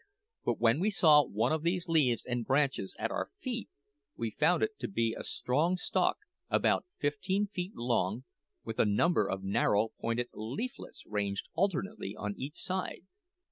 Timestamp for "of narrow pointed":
9.29-10.29